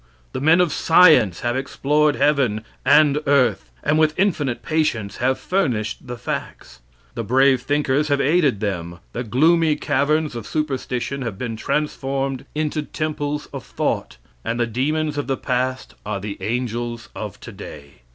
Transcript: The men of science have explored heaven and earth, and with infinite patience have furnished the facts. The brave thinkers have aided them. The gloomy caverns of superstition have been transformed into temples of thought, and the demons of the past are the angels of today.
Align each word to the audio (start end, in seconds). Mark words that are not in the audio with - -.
The 0.33 0.41
men 0.41 0.59
of 0.61 0.71
science 0.73 1.41
have 1.41 1.55
explored 1.55 2.15
heaven 2.15 2.65
and 2.83 3.19
earth, 3.27 3.69
and 3.83 3.99
with 3.99 4.17
infinite 4.17 4.63
patience 4.63 5.17
have 5.17 5.37
furnished 5.37 6.07
the 6.07 6.17
facts. 6.17 6.79
The 7.13 7.23
brave 7.23 7.61
thinkers 7.61 8.07
have 8.07 8.19
aided 8.19 8.61
them. 8.61 8.97
The 9.13 9.23
gloomy 9.23 9.75
caverns 9.75 10.35
of 10.35 10.47
superstition 10.47 11.21
have 11.21 11.37
been 11.37 11.55
transformed 11.55 12.45
into 12.55 12.81
temples 12.81 13.47
of 13.53 13.63
thought, 13.63 14.17
and 14.43 14.59
the 14.59 14.65
demons 14.65 15.19
of 15.19 15.27
the 15.27 15.37
past 15.37 15.93
are 16.03 16.19
the 16.19 16.35
angels 16.41 17.09
of 17.13 17.39
today. 17.39 18.01